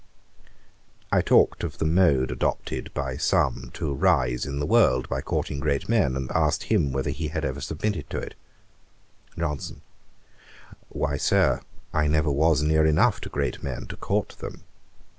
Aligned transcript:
I 1.11 1.21
talked 1.21 1.63
of 1.63 1.77
the 1.77 1.85
mode 1.85 2.31
adopted 2.31 2.91
by 2.95 3.17
some 3.17 3.69
to 3.75 3.93
rise 3.93 4.47
in 4.47 4.57
the 4.57 4.65
world, 4.65 5.07
by 5.07 5.21
courting 5.21 5.59
great 5.59 5.87
men, 5.87 6.15
and 6.15 6.31
asked 6.31 6.63
him 6.63 6.91
whether 6.91 7.11
he 7.11 7.27
had 7.27 7.45
ever 7.45 7.61
submitted 7.61 8.09
to 8.09 8.17
it. 8.17 8.33
JOHNSON. 9.37 9.81
'Why, 10.89 11.17
Sir, 11.17 11.61
I 11.93 12.07
never 12.07 12.31
was 12.31 12.63
near 12.63 12.83
enough 12.83 13.21
to 13.21 13.29
great 13.29 13.61
men, 13.61 13.85
to 13.89 13.95
court 13.95 14.29
them. 14.39 14.63